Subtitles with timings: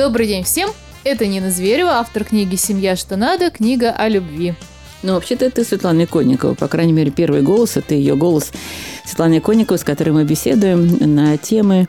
[0.00, 0.70] Добрый день всем!
[1.04, 4.54] Это Нина Зверева, автор книги «Семья, что надо», книга о любви.
[5.02, 6.54] Ну, вообще-то это Светлана Иконникова.
[6.54, 8.50] По крайней мере, первый голос– это ее голос
[9.04, 11.86] Светланы Иконниковой, с которой мы беседуем на темы,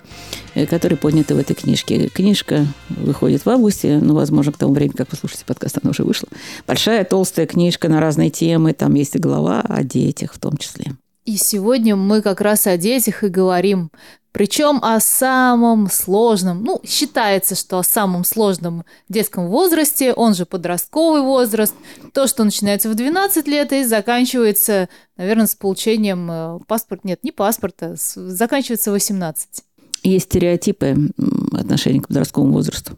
[0.55, 2.09] э, которые подняты в этой книжке.
[2.09, 6.03] Книжка выходит в августе, ну, возможно, к тому времени, как вы слушаете подкаст, она уже
[6.03, 6.27] вышла.
[6.67, 10.97] Большая, толстая книжка на разные темы, там есть и глава о детях в том числе.
[11.25, 13.91] И сегодня мы как раз о детях и говорим.
[14.31, 21.21] Причем о самом сложном, ну, считается, что о самом сложном детском возрасте, он же подростковый
[21.21, 21.75] возраст,
[22.13, 24.87] то, что начинается в 12 лет и заканчивается,
[25.17, 29.63] наверное, с получением э, паспорта, нет, не паспорта, заканчивается 18
[30.03, 31.11] есть стереотипы
[31.53, 32.97] отношения к подростковому возрасту.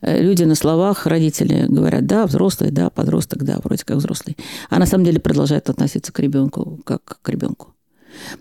[0.00, 4.36] Э, люди на словах, родители говорят, да, взрослый, да, подросток, да, вроде как взрослый.
[4.68, 7.74] А на самом деле продолжают относиться к ребенку как к ребенку.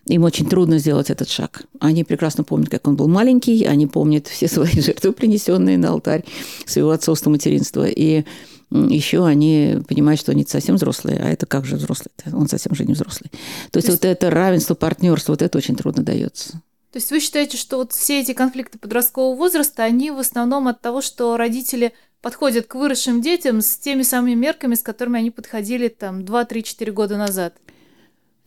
[0.07, 1.63] Им очень трудно сделать этот шаг.
[1.79, 6.23] Они прекрасно помнят, как он был маленький, они помнят все свои жертвы, принесенные на алтарь
[6.65, 7.87] своего отцовства, материнства.
[7.87, 8.25] И
[8.71, 12.11] еще они понимают, что они совсем взрослые, а это как же взрослый?
[12.33, 13.29] Он совсем же не взрослый.
[13.31, 16.61] То, То есть, есть вот это равенство, партнерство, вот это очень трудно дается.
[16.91, 20.81] То есть вы считаете, что вот все эти конфликты подросткового возраста, они в основном от
[20.81, 25.87] того, что родители подходят к выросшим детям с теми самыми мерками, с которыми они подходили
[25.87, 27.53] там 2-3-4 года назад?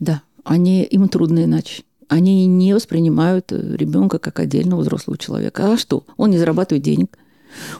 [0.00, 1.84] Да, они, им трудно иначе.
[2.08, 5.72] Они не воспринимают ребенка как отдельного взрослого человека.
[5.72, 6.04] А что?
[6.16, 7.16] Он не зарабатывает денег.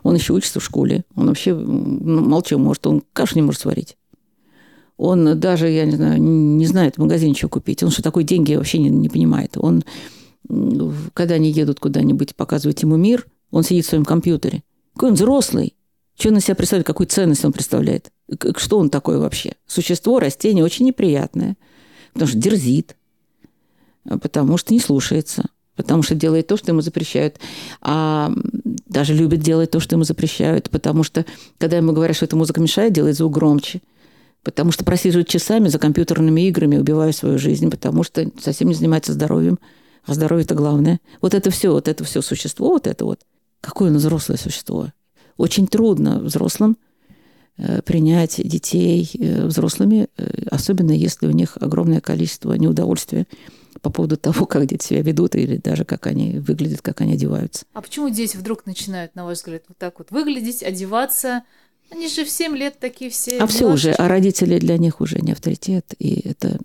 [0.05, 1.05] Он еще учится в школе.
[1.17, 2.87] Он вообще ну, молчу может.
[2.87, 3.97] Он кашу не может сварить.
[4.97, 7.83] Он даже, я не знаю, не знает в магазине что купить.
[7.83, 9.57] Он что такое деньги вообще не, не понимает.
[9.57, 9.83] Он,
[11.15, 14.63] когда они едут куда-нибудь показывать ему мир, он сидит в своем компьютере.
[14.95, 15.75] Какой он взрослый.
[16.19, 18.13] Что он на себя представляет, какую ценность он представляет?
[18.57, 19.55] Что он такое вообще?
[19.67, 21.57] Существо, растение очень неприятное–
[22.13, 22.97] потому что дерзит,
[24.05, 27.39] потому что не слушается, потому что делает то, что ему запрещают,
[27.81, 28.33] а
[28.87, 31.25] даже любит делать то, что ему запрещают, потому что,
[31.59, 33.81] когда ему говорят, что эта музыка мешает, делает звук громче,
[34.43, 39.13] потому что просиживает часами за компьютерными играми, убивая свою жизнь, потому что совсем не занимается
[39.13, 39.59] здоровьем,
[40.05, 41.01] а здоровье– это главное.
[41.21, 43.21] Вот это все, вот это все существо, вот это вот,
[43.61, 44.89] какое оно взрослое существо.
[45.37, 46.77] Очень трудно взрослым–
[47.59, 53.27] Э, принять детей э, взрослыми, э, особенно если у них огромное количество неудовольствия
[53.83, 57.67] по поводу того, как дети себя ведут или даже как они выглядят, как они одеваются.
[57.75, 61.43] А почему дети вдруг начинают, на ваш взгляд, вот так вот выглядеть, одеваться?
[61.91, 63.39] Они же в 7 лет такие все.
[63.39, 66.59] А все уже, а родители для них уже не авторитет, и это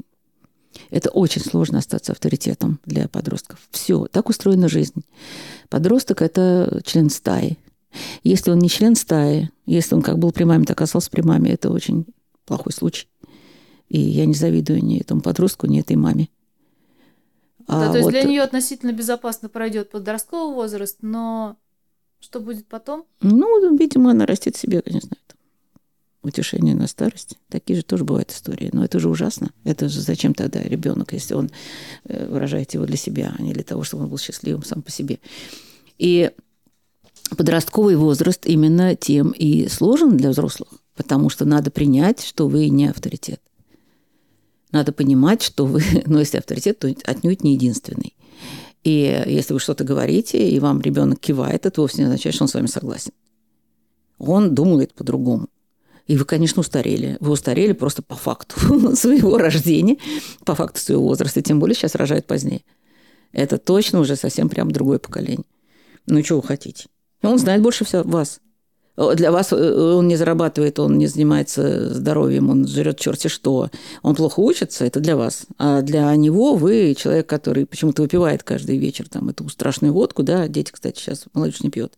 [0.90, 3.60] это очень сложно остаться авторитетом для подростков.
[3.72, 5.04] Все, так устроена жизнь.
[5.70, 7.58] Подросток– это член стаи.
[8.24, 11.52] Если он не член стаи, если он как был при маме, так остался при маме,
[11.52, 12.06] это очень
[12.46, 13.08] плохой случай.
[13.90, 16.30] И я не завидую ни этому подростку, ни этой маме.
[17.68, 18.12] А да, то есть вот...
[18.12, 21.58] для нее относительно безопасно пройдет подростковый возраст, но
[22.20, 23.06] что будет потом?
[23.22, 25.27] Ну, видимо, она растет себе, не знаю, там,
[26.22, 27.38] утешение на старость.
[27.50, 28.70] Такие же тоже бывают истории.
[28.74, 29.52] Но это же ужасно.
[29.64, 31.50] Это же зачем тогда ребенок, если он
[32.06, 34.92] э, выражает его для себя, а не для того, чтобы он был счастливым сам по
[34.92, 35.20] себе.
[35.98, 36.32] И
[37.36, 42.88] подростковый возраст именно тем и сложен для взрослых, потому что надо принять, что вы не
[42.88, 43.42] авторитет.
[44.72, 48.16] Надо понимать, что вы, ну, если авторитет, то отнюдь не единственный.
[48.84, 52.48] И если вы что-то говорите, и вам ребенок кивает, это вовсе не означает, что он
[52.48, 53.12] с вами согласен.
[54.18, 55.48] Он думает по-другому.
[56.08, 57.18] И вы, конечно, устарели.
[57.20, 58.56] Вы устарели просто по факту
[58.96, 59.98] своего рождения,
[60.46, 62.62] по факту своего возраста, тем более сейчас рожают позднее.
[63.34, 65.46] Это точно уже совсем прям другое поколение.
[66.08, 66.86] Ну, что вы хотите?
[67.22, 68.40] Он знает больше всего вас.
[68.96, 73.70] Для вас э, он не зарабатывает, он не занимается здоровьем, он жрет черти что.
[74.02, 75.46] Он плохо учится, это для вас.
[75.60, 80.48] А для него вы человек, который почему-то выпивает каждый вечер там эту страшную водку, да,
[80.48, 81.94] дети, кстати, сейчас молодежь не пьет.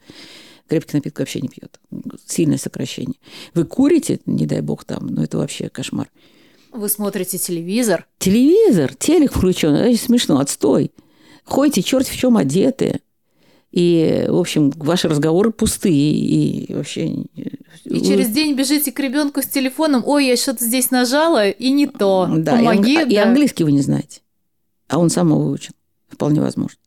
[0.70, 1.80] Крепкий напиток вообще не пьет.
[2.26, 3.16] Сильное сокращение.
[3.56, 6.10] Вы курите, не дай бог там, ну это вообще кошмар.
[6.72, 8.08] Вы смотрите телевизор?
[8.20, 10.92] Телевизор, телек включен, это смешно, отстой.
[11.44, 13.00] Ходите черт в чем одетые.
[13.72, 17.08] И, в общем, ваши разговоры пустые и вообще...
[17.86, 21.88] И через день бежите к ребенку с телефоном, ой, я что-то здесь нажала, и не
[21.88, 22.28] то.
[22.32, 22.94] Да, Помоги.
[22.94, 23.14] И, ан- да.
[23.14, 24.22] и английский вы не знаете.
[24.88, 25.74] А он сам его выучил.
[26.10, 26.78] Вполне возможно.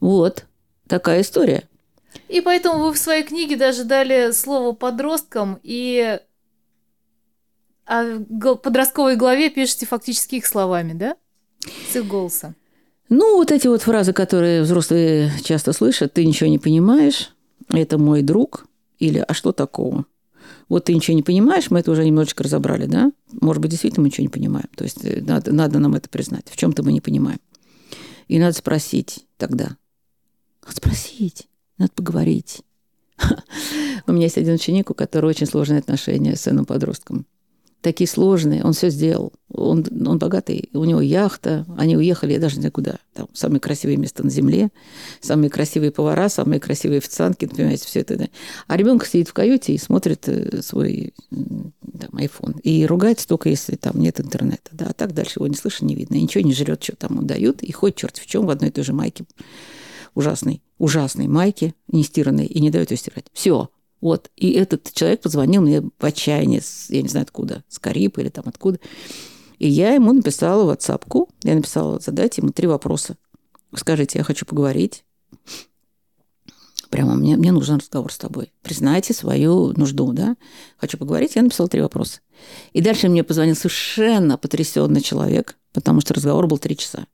[0.00, 0.46] Вот
[0.88, 1.68] такая история.
[2.30, 6.20] И поэтому вы в своей книге даже дали слово подросткам, и
[7.86, 8.20] о
[8.54, 11.16] подростковой главе пишете фактически их словами, да?
[11.90, 12.54] С их голоса.
[13.08, 17.34] Ну, вот эти вот фразы, которые взрослые часто слышат, ты ничего не понимаешь,
[17.68, 18.66] это мой друг,
[19.00, 20.04] или а что такого?
[20.68, 23.10] Вот ты ничего не понимаешь, мы это уже немножечко разобрали, да?
[23.32, 24.68] Может быть, действительно мы ничего не понимаем.
[24.76, 26.48] То есть э, надо, надо нам это признать.
[26.48, 27.40] В чем-то мы не понимаем.
[28.28, 29.76] И надо спросить тогда.
[30.62, 31.48] Надо спросить,
[31.80, 32.62] надо поговорить.
[34.06, 37.26] У меня есть один ученик, у которого очень сложные отношения с сыном-подростком
[37.80, 38.62] такие сложные.
[38.62, 39.32] Он все сделал.
[39.52, 41.66] Он, он богатый, у него яхта.
[41.76, 42.96] Они уехали, я даже не знаю куда.
[43.14, 44.70] Там самые красивые места на земле,
[45.20, 48.16] самые красивые повара, самые красивые официантки, понимаете, все это.
[48.16, 48.28] Да.
[48.66, 52.60] А ребенок сидит в каюте и смотрит э, свой там, iPhone.
[52.62, 54.70] И ругается только, если там нет интернета.
[54.72, 56.16] Да, а так дальше его не слышно, не видно.
[56.16, 57.62] И ничего не жрет, что там дают.
[57.62, 59.24] И ходит черт в чем в одной и той же майке.
[60.14, 63.26] Ужасной, ужасной майке, не стиранной, и не дают ее стирать.
[63.32, 63.70] Все,
[64.00, 64.30] вот.
[64.36, 66.62] И этот человек позвонил мне в отчаянии,
[66.92, 68.80] я не знаю откуда, с Карипа или там откуда.
[69.58, 73.16] И я ему написала в WhatsApp, я написала, задайте ему три вопроса.
[73.74, 75.04] Скажите, я хочу поговорить.
[76.88, 78.52] Прямо мне, мне нужен разговор с тобой.
[78.62, 80.36] Признайте свою нужду, да?
[80.76, 81.36] Хочу поговорить.
[81.36, 82.20] Я написала три вопроса.
[82.72, 87.06] И дальше мне позвонил совершенно потрясенный человек, потому что разговор был три часа.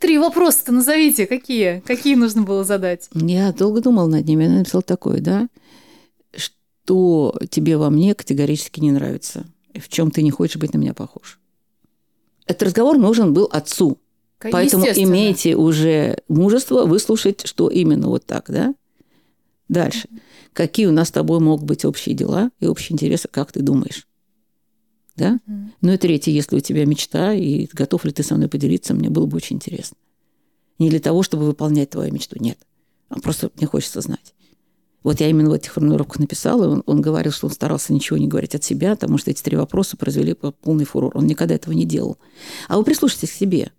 [0.00, 1.26] Три вопроса-то назовите.
[1.26, 1.80] Какие?
[1.86, 3.08] Какие нужно было задать?
[3.14, 4.44] Я долго думала над ними.
[4.44, 5.48] Я написала такое, да?
[6.90, 10.92] что тебе во мне категорически не нравится, в чем ты не хочешь быть на меня
[10.92, 11.38] похож.
[12.46, 13.98] Этот разговор нужен был отцу.
[14.40, 18.74] Поэтому имейте уже мужество выслушать, что именно вот так, да?
[19.68, 20.08] Дальше.
[20.52, 24.08] Какие у нас с тобой могут быть общие дела и общие интересы, как ты думаешь?
[25.20, 25.38] Да?
[25.82, 29.10] Ну и третье, если у тебя мечта, и готов ли ты со мной поделиться, мне
[29.10, 29.98] было бы очень интересно.
[30.78, 32.58] Не для того, чтобы выполнять твою мечту, нет.
[33.10, 34.34] А просто мне хочется знать.
[35.02, 38.28] Вот я именно в этих формулировках написала, он, он говорил, что он старался ничего не
[38.28, 41.12] говорить от себя, потому что эти три вопроса произвели полный фурор.
[41.14, 42.16] Он никогда этого не делал.
[42.68, 43.72] А вы прислушайтесь к себе.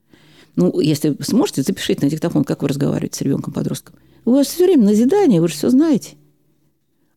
[0.55, 3.95] Ну, если сможете, запишите на диктофон, как вы разговариваете с ребенком-подростком.
[4.25, 6.17] У вас все время назидание, вы же все знаете.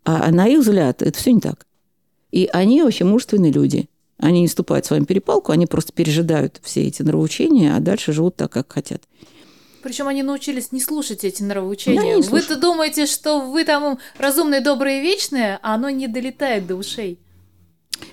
[0.05, 1.67] А, а на их взгляд это все не так.
[2.31, 3.89] И они вообще мужественные люди.
[4.25, 8.37] Они не вступают в свою перепалку, они просто пережидают все эти нравоучения, а дальше живут
[8.37, 9.03] так, как хотят.
[9.83, 12.17] Причем они научились не слушать эти нравоучения.
[12.31, 17.19] Вы-то думаете, что вы там разумные, добрые, вечные, а оно не долетает до ушей.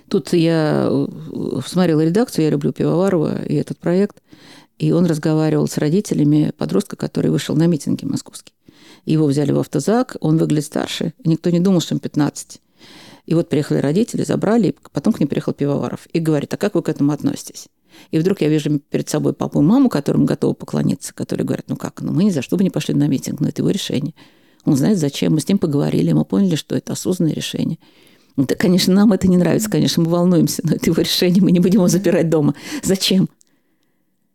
[0.09, 1.07] Тут я э,
[1.65, 4.17] смотрела редакцию, я люблю Пивоварова и этот проект,
[4.79, 8.51] и он разговаривал с родителями подростка, который вышел на митинги московский.
[9.05, 12.59] Его взяли в автозак, он выглядит старше, никто не думал, что ему 15.
[13.31, 16.75] И вот приехали родители, забрали, и потом к ним приехал Пивоваров и говорит, а как
[16.75, 17.69] вы к этому относитесь?
[18.11, 21.77] И вдруг я вижу перед собой папу и маму, которым готовы поклониться, которые говорят, ну
[21.77, 24.13] как, ну мы ни за что бы не пошли на митинг, но это его решение.
[24.65, 25.31] Он знает, зачем.
[25.31, 27.79] Мы с ним поговорили, мы поняли, что это осознанное решение.
[28.35, 31.53] Ну, да, конечно, нам это не нравится, конечно, мы волнуемся, но это его решение, мы
[31.53, 32.53] не будем его запирать дома.
[32.83, 33.29] Зачем?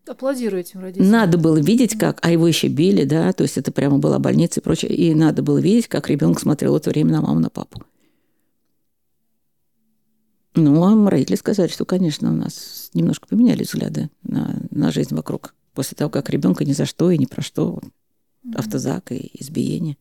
[0.09, 1.11] Аплодирую этим родителям.
[1.11, 4.61] Надо было видеть, как, а его еще били, да, то есть это прямо была больница
[4.61, 7.83] и прочее, и надо было видеть, как ребенок смотрел это время на маму, на папу.
[10.57, 15.55] Ну, а родители сказали, что, конечно, у нас немножко поменялись взгляды на, на жизнь вокруг.
[15.75, 17.79] После того, как ребенка ни за что и ни про что,
[18.55, 19.99] автозак и избиение.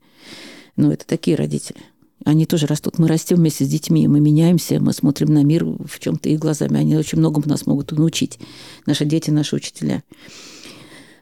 [0.77, 1.81] Ну, это такие родители.
[2.23, 2.97] Они тоже растут.
[2.99, 6.79] Мы растем вместе с детьми, мы меняемся, мы смотрим на мир в чем-то их глазами.
[6.79, 8.39] Они очень многому нас могут научить.
[8.85, 10.03] Наши дети, наши учителя.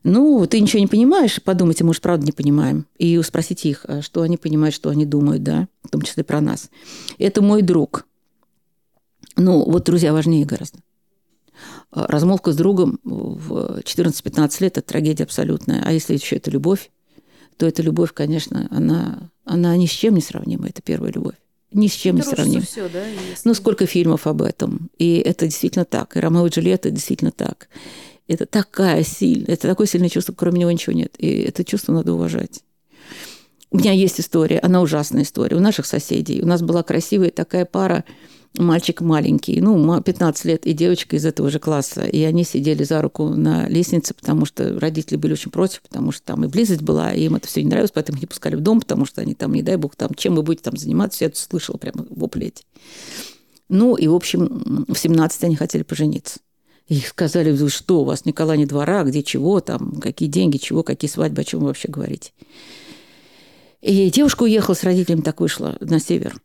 [0.03, 2.85] Ну, ты ничего не понимаешь, подумайте, может, правда не понимаем.
[2.97, 6.39] И спросите их, а что они понимают, что они думают, да, в том числе про
[6.39, 6.69] нас.
[7.17, 8.05] Это мой друг.
[9.35, 10.79] Ну, вот друзья важнее гораздо.
[11.91, 15.83] А, размолвка с другом в 14-15 лет– это трагедия абсолютная.
[15.85, 16.91] А если еще это любовь,
[17.57, 20.67] то эта любовь, конечно, она, она ни с чем не сравнима.
[20.67, 21.35] Это первая любовь.
[21.71, 22.63] Ни с чем это не сравнима.
[22.63, 23.41] Все, да, если...
[23.45, 24.89] Ну, сколько фильмов об этом.
[24.97, 26.15] И это действительно так.
[26.15, 27.69] И Ромео и Джульетта действительно так.
[28.27, 31.13] Это такая сильная, это такое сильное чувство, кроме него ничего нет.
[31.17, 32.61] И это чувство надо уважать.
[33.69, 35.57] У меня есть история, она ужасная история.
[35.57, 36.41] У наших соседей.
[36.41, 38.05] У нас была красивая такая пара,
[38.57, 42.03] мальчик маленький, ну, 15 лет, и девочка из этого же класса.
[42.03, 46.23] И они сидели за руку на лестнице, потому что родители были очень против, потому что
[46.25, 48.79] там и близость была, и им это все не нравилось, поэтому не пускали в дом,
[48.79, 51.39] потому что они там, не дай бог, там, чем вы будете там заниматься, я это
[51.39, 52.63] слышала прямо вопли эти.
[53.69, 56.39] Ну, и, в общем, в 17 они хотели пожениться.
[56.87, 61.09] И сказали, что, у вас Николай не двора, где чего там, какие деньги, чего, какие
[61.09, 62.31] свадьбы, о чем вы вообще говорите.
[63.81, 66.35] И девушка уехала с родителями, так вышла на север.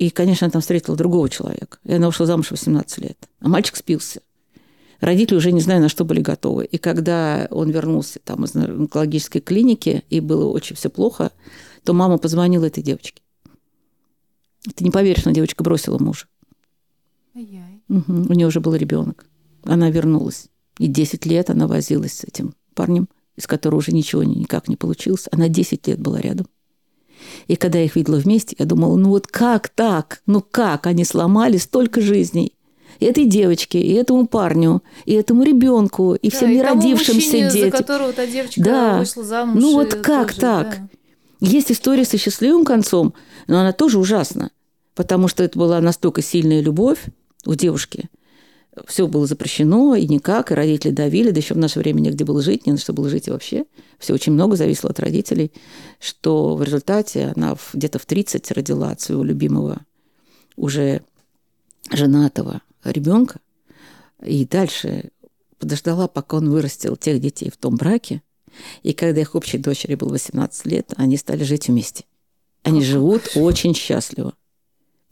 [0.00, 1.76] И, конечно, она там встретила другого человека.
[1.84, 3.28] И она ушла замуж в 18 лет.
[3.40, 4.22] А мальчик спился.
[4.98, 6.64] Родители уже не знаю, на что были готовы.
[6.64, 11.32] И когда он вернулся там из онкологической клиники, и было очень все плохо,
[11.84, 13.20] то мама позвонила этой девочке.
[14.74, 16.24] Ты не поверишь, но девочка бросила мужа.
[17.90, 18.12] Угу.
[18.30, 19.26] У нее уже был ребенок.
[19.64, 20.48] Она вернулась.
[20.78, 25.28] И 10 лет она возилась с этим парнем, из которого уже ничего никак не получилось.
[25.30, 26.46] Она 10 лет была рядом.
[27.48, 30.22] И когда я их видела вместе, я думала, ну вот как так?
[30.26, 32.54] Ну как они сломали столько жизней?
[32.98, 37.50] И этой девочке, и этому парню, и этому ребенку, и да, всем неродившимся детям.
[37.50, 38.98] за которого та девочка да.
[38.98, 39.62] вышла замуж.
[39.62, 40.68] Ну вот как тоже, так?
[40.68, 40.88] Да.
[41.40, 43.14] Есть история со счастливым концом,
[43.46, 44.50] но она тоже ужасна,
[44.94, 46.98] потому что это была настолько сильная любовь
[47.46, 48.10] у девушки.
[48.86, 52.40] Все было запрещено, и никак, и родители давили, да еще в наше время негде было
[52.40, 53.64] жить, не на что было жить и вообще.
[53.98, 55.52] Все очень много зависело от родителей,
[55.98, 59.80] что в результате она где-то в 30 родила от своего любимого
[60.56, 61.02] уже
[61.90, 63.40] женатого ребенка,
[64.22, 65.10] и дальше
[65.58, 68.22] подождала, пока он вырастил тех детей в том браке,
[68.82, 72.04] и когда их общей дочери было 18 лет, они стали жить вместе.
[72.62, 74.34] Они живут очень счастливо.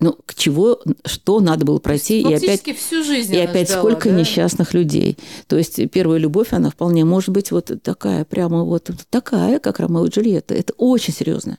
[0.00, 4.11] Ну, к чего, что надо было пройти, и опять, всю жизнь и опять ждала, сколько
[4.11, 4.21] да?
[4.21, 5.19] несчастных людей.
[5.49, 10.07] То есть первая любовь, она вполне может быть вот такая, прямо вот такая, как Ромео
[10.07, 10.55] и Джульетта.
[10.55, 11.59] Это очень серьезно.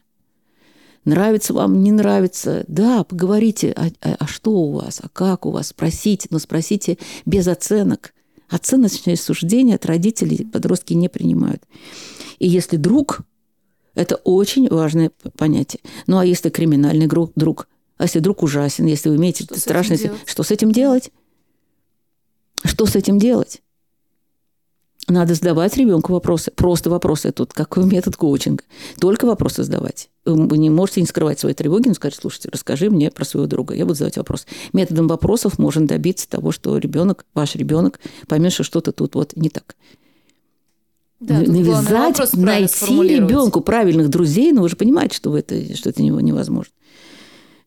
[1.04, 5.52] Нравится вам, не нравится, да, поговорите, а, а, а что у вас, а как у
[5.52, 8.14] вас, спросите, но спросите без оценок.
[8.50, 11.64] Оценочные суждения от родителей подростки не принимают.
[12.40, 13.22] И если друг,
[13.96, 15.82] это очень важное понятие.
[16.08, 17.68] Ну а если криминальный друг,
[18.00, 19.98] а если друг ужасен, если вы имеете что страшное...
[19.98, 21.12] С что с этим делать?
[22.64, 23.62] Что с этим делать?
[25.10, 26.50] Надо задавать ребенку вопросы.
[26.52, 28.64] Просто вопросы тут, как метод коучинга.
[29.02, 30.10] Только вопросы задавать.
[30.24, 33.76] Вы не можете не скрывать свои тревоги, но сказать, слушайте, расскажи мне про своего друга.
[33.76, 34.48] Я буду задавать вопрос.
[34.72, 39.50] Методом вопросов можно добиться того, что ребенок, ваш ребенок, поймет, что что-то тут вот не
[39.50, 39.76] так.
[41.20, 46.02] Да, Навязать, найти ребенку правильных друзей, но ну, вы же понимаете, что, это, что это
[46.02, 46.72] невозможно.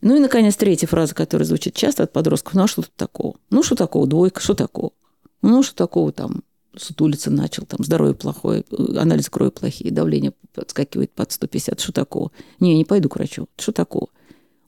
[0.03, 2.55] Ну и, наконец, третья фраза, которая звучит часто от подростков.
[2.55, 3.37] Ну а что тут такого?
[3.51, 4.07] Ну что такого?
[4.07, 4.93] Двойка, что такого?
[5.41, 6.43] Ну что такого там?
[6.77, 8.65] сутулиться начал, там здоровье плохое,
[8.97, 12.33] анализ крови плохие, давление подскакивает под 150, что такого?
[12.61, 14.09] Не, не пойду к врачу, что такого?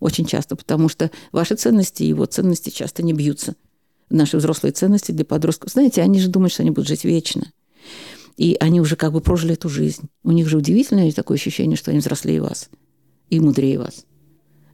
[0.00, 3.56] Очень часто, потому что ваши ценности и его ценности часто не бьются.
[4.10, 5.72] Наши взрослые ценности для подростков.
[5.72, 7.50] Знаете, они же думают, что они будут жить вечно.
[8.36, 10.10] И они уже как бы прожили эту жизнь.
[10.22, 12.68] У них же удивительное такое ощущение, что они взрослее вас
[13.30, 14.04] и мудрее вас.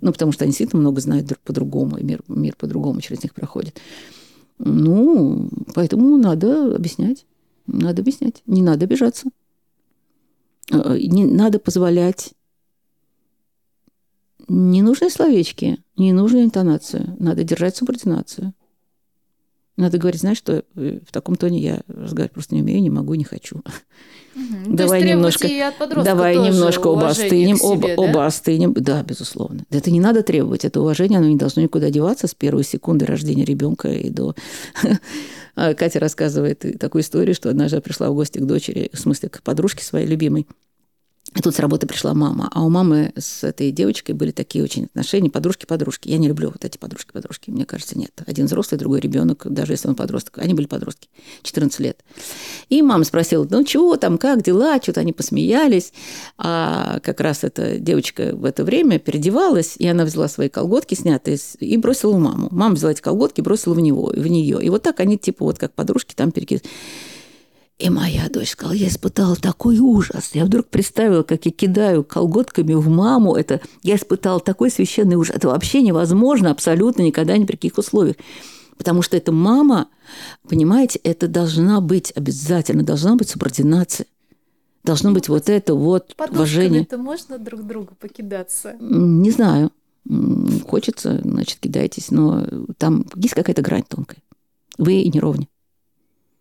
[0.00, 3.34] Ну, потому что они действительно много знают друг по-другому, и мир, мир по-другому через них
[3.34, 3.80] проходит.
[4.58, 7.26] Ну, поэтому надо объяснять.
[7.66, 8.42] Надо объяснять.
[8.46, 9.28] Не надо обижаться.
[10.70, 12.32] Э, не надо позволять.
[14.48, 17.14] Не нужны словечки, не нужна интонация.
[17.18, 18.52] Надо держать субординацию.
[19.80, 23.14] Надо говорить, знаешь, что э, в таком тоне я разговаривать просто не умею, не могу,
[23.14, 23.56] не хочу.
[23.56, 23.64] Угу.
[24.76, 25.48] Давай немножко,
[26.04, 28.02] давай немножко оба остынем, оба, себе, да?
[28.02, 28.74] оба остынем.
[28.74, 29.64] Да, безусловно.
[29.70, 33.44] Это не надо требовать, это уважение, оно не должно никуда деваться с первой секунды рождения
[33.44, 34.34] ребенка и до.
[35.56, 39.42] А Катя рассказывает такую историю, что однажды пришла в гости к дочери, в смысле к
[39.42, 40.46] подружке своей любимой,
[41.36, 42.48] и тут с работы пришла мама.
[42.52, 46.08] А у мамы с этой девочкой были такие очень отношения, подружки-подружки.
[46.08, 47.50] Я не люблю вот эти подружки-подружки.
[47.50, 48.10] Мне кажется, нет.
[48.26, 50.38] Один взрослый, другой ребенок, даже если он подросток.
[50.38, 51.08] Они были подростки,
[51.42, 52.04] 14 лет.
[52.68, 54.80] И мама спросила, ну чего там, как дела?
[54.82, 55.92] Что-то они посмеялись.
[56.36, 61.38] А как раз эта девочка в это время переодевалась, и она взяла свои колготки, снятые,
[61.60, 62.48] и бросила в маму.
[62.50, 64.58] Мама взяла эти колготки, бросила в него, в нее.
[64.60, 66.68] И вот так они, типа, вот как подружки там перекидывались.
[67.80, 70.32] И моя дочь сказала, я испытала такой ужас.
[70.34, 73.34] Я вдруг представила, как я кидаю колготками в маму.
[73.34, 75.34] Это, я испытала такой священный ужас.
[75.34, 78.16] Это вообще невозможно абсолютно никогда ни при каких условиях.
[78.76, 79.88] Потому что эта мама,
[80.46, 84.06] понимаете, это должна быть обязательно, должна быть субординация.
[84.84, 86.82] Должно быть вот это вот уважение.
[86.82, 88.76] это можно друг другу покидаться?
[88.78, 89.70] Не знаю.
[90.66, 92.10] Хочется, значит, кидайтесь.
[92.10, 92.46] Но
[92.76, 94.20] там есть какая-то грань тонкая.
[94.76, 95.46] Вы не ровня.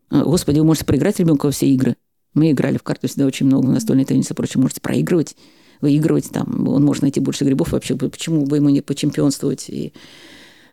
[0.09, 1.95] А, господи, вы можете проиграть ребенку во все игры.
[2.33, 4.61] Мы играли в карты всегда очень много, настольный теннис и прочее.
[4.61, 5.35] Можете проигрывать,
[5.81, 6.29] выигрывать.
[6.29, 7.95] Там, он может найти больше грибов вообще.
[7.95, 9.69] Почему бы ему не почемпионствовать?
[9.69, 9.93] И...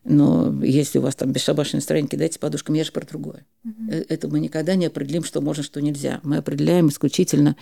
[0.04, 3.44] Но если у вас там бесшабашное настроение, кидайте подушками, я же про другое.
[3.64, 3.90] Угу.
[4.08, 6.20] Это мы никогда не определим, что можно, что нельзя.
[6.22, 7.56] Мы определяем исключительно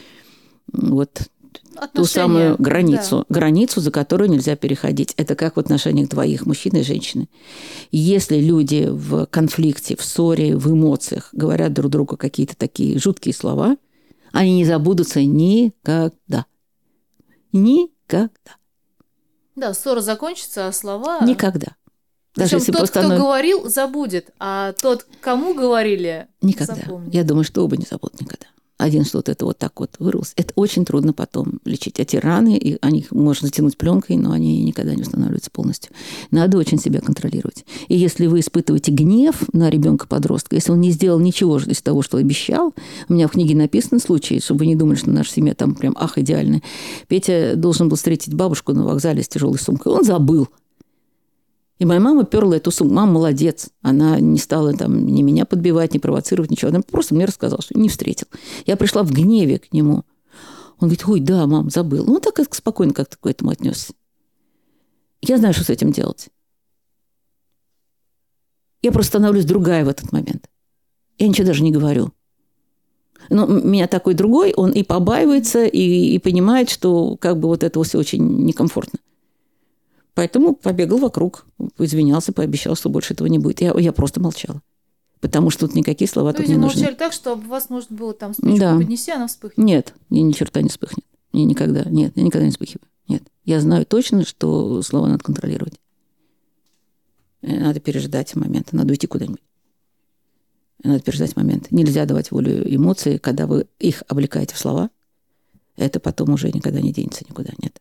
[0.72, 1.28] вот
[1.76, 1.90] Отношения.
[1.92, 3.34] ту самую границу, да.
[3.34, 5.14] границу, за которую нельзя переходить.
[5.16, 7.28] Это как в отношениях двоих, мужчины и женщины.
[7.90, 13.76] Если люди в конфликте, в ссоре, в эмоциях говорят друг другу какие-то такие жуткие слова,
[14.32, 16.46] они не забудутся никогда.
[17.52, 18.56] Никогда.
[19.56, 21.24] Да, ссора закончится, а слова...
[21.24, 21.76] Никогда.
[22.34, 26.74] Даже Причем если тот, кто говорил, забудет, а тот, кому говорили, Никогда.
[26.74, 27.14] Запомнит.
[27.14, 28.46] Я думаю, что оба не забудут никогда
[28.76, 30.32] один что-то это вот так вот вырвался.
[30.36, 32.00] Это очень трудно потом лечить.
[32.00, 35.92] Эти раны, и они можно затянуть пленкой, но они никогда не восстанавливаются полностью.
[36.30, 37.64] Надо очень себя контролировать.
[37.88, 42.18] И если вы испытываете гнев на ребенка-подростка, если он не сделал ничего из того, что
[42.18, 42.74] обещал,
[43.08, 45.94] у меня в книге написаны случаи, чтобы вы не думали, что наша семья там прям
[45.98, 46.62] ах, идеальная.
[47.06, 49.92] Петя должен был встретить бабушку на вокзале с тяжелой сумкой.
[49.92, 50.48] Он забыл.
[51.78, 52.94] И моя мама перла эту сумку.
[52.94, 53.70] Мама молодец.
[53.82, 56.70] Она не стала там ни меня подбивать, ни провоцировать, ничего.
[56.70, 58.28] Она просто мне рассказала, что не встретил.
[58.64, 60.04] Я пришла в гневе к нему.
[60.78, 62.04] Он говорит, ой, да, мам, забыл.
[62.04, 63.92] Ну, так спокойно как-то к этому отнесся.
[65.20, 66.28] Я знаю, что с этим делать.
[68.82, 70.48] Я просто становлюсь другая в этот момент.
[71.18, 72.12] Я ничего даже не говорю.
[73.30, 77.82] Но меня такой другой, он и побаивается, и, и понимает, что как бы вот это
[77.82, 78.98] все очень некомфортно.
[80.14, 81.44] Поэтому побегал вокруг,
[81.78, 83.60] извинялся, пообещал, что больше этого не будет.
[83.60, 84.62] Я, я просто молчала.
[85.20, 86.80] Потому что тут никакие слова То тут не нужны.
[86.80, 88.76] молчали так, что вас можно было там спичку Да.
[88.76, 89.58] поднеси, она вспыхнет.
[89.64, 91.04] Нет, ни, ни черта не вспыхнет.
[91.32, 91.82] Ни, никогда.
[91.84, 92.86] Нет, я никогда не вспыхиваю.
[93.08, 93.22] Нет.
[93.44, 95.74] Я знаю точно, что слова надо контролировать.
[97.42, 98.72] Э, Надо переждать момент.
[98.72, 99.42] Надо уйти куда-нибудь.
[100.82, 101.70] Надо переждать момент.
[101.70, 104.90] Нельзя давать волю эмоции, когда вы их облекаете в слова.
[105.76, 107.50] Это потом уже никогда не денется никуда.
[107.60, 107.80] Нет.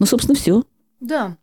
[0.00, 0.64] Ну, собственно, все.
[0.98, 1.36] Да.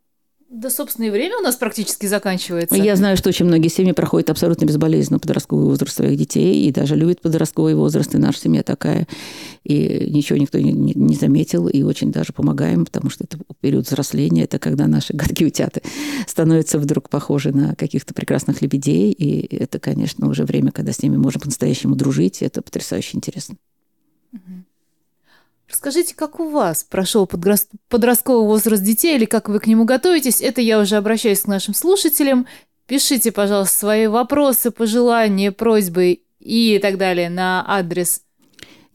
[0.50, 2.78] Да, собственно, и время у нас практически заканчивается.
[2.78, 6.96] Я знаю, что очень многие семьи проходят абсолютно безболезненно подростковый возраст своих детей и даже
[6.96, 9.08] любят подростковый возраст, и наша семья такая.
[9.66, 13.88] И ничего никто не, не- не заметил, и очень даже помогаем, потому что это период
[13.88, 15.82] взросления, это когда наши гадкие утята
[16.26, 21.18] становятся вдруг похожи на каких-то прекрасных лебедей, и это, конечно, уже время, когда с ними
[21.18, 23.58] можно по-настоящему дружить, и это потрясающе интересно.
[25.70, 30.42] Расскажите, как у вас прошел подростковый возраст детей или как вы к нему готовитесь?
[30.42, 32.48] Это я уже обращаюсь к нашим слушателям.
[32.88, 38.22] Пишите, пожалуйста, свои вопросы, пожелания, просьбы и так далее на адрес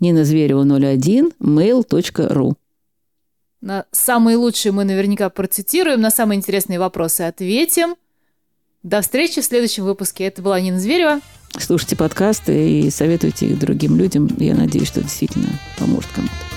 [0.01, 2.55] Нина Зверева, 01, mail.ru.
[3.61, 7.95] на самые лучшие мы наверняка процитируем, на самые интересные вопросы ответим.
[8.83, 10.25] До встречи в следующем выпуске.
[10.25, 11.21] Это была Нина Зверева.
[11.57, 14.29] Слушайте подкасты и советуйте их другим людям.
[14.39, 16.52] Я надеюсь, что действительно поможет кому-то.